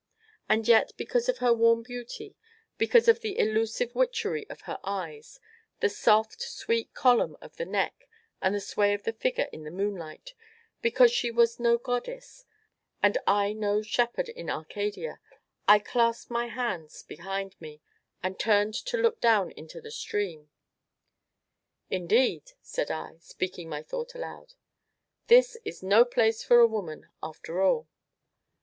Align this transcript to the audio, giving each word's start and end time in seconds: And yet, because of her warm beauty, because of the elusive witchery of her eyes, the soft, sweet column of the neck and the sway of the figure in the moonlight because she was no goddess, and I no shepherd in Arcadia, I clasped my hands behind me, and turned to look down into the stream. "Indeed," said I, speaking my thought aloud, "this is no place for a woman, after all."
And 0.49 0.67
yet, 0.67 0.93
because 0.97 1.29
of 1.29 1.37
her 1.37 1.53
warm 1.53 1.83
beauty, 1.83 2.35
because 2.79 3.07
of 3.07 3.19
the 3.21 3.37
elusive 3.37 3.93
witchery 3.93 4.49
of 4.49 4.61
her 4.61 4.79
eyes, 4.83 5.39
the 5.79 5.89
soft, 5.89 6.41
sweet 6.41 6.91
column 6.95 7.37
of 7.39 7.57
the 7.57 7.67
neck 7.67 8.07
and 8.41 8.55
the 8.55 8.59
sway 8.61 8.95
of 8.95 9.03
the 9.03 9.13
figure 9.13 9.47
in 9.53 9.63
the 9.63 9.69
moonlight 9.69 10.33
because 10.81 11.11
she 11.11 11.29
was 11.29 11.59
no 11.59 11.77
goddess, 11.77 12.45
and 13.03 13.19
I 13.27 13.53
no 13.53 13.83
shepherd 13.83 14.27
in 14.29 14.49
Arcadia, 14.49 15.19
I 15.67 15.77
clasped 15.77 16.31
my 16.31 16.47
hands 16.47 17.03
behind 17.03 17.55
me, 17.61 17.83
and 18.23 18.39
turned 18.39 18.73
to 18.73 18.97
look 18.97 19.21
down 19.21 19.51
into 19.51 19.79
the 19.81 19.91
stream. 19.91 20.49
"Indeed," 21.91 22.53
said 22.59 22.89
I, 22.89 23.19
speaking 23.19 23.69
my 23.69 23.83
thought 23.83 24.15
aloud, 24.15 24.55
"this 25.27 25.57
is 25.63 25.83
no 25.83 26.05
place 26.05 26.41
for 26.43 26.57
a 26.59 26.65
woman, 26.65 27.07
after 27.21 27.61
all." 27.61 27.87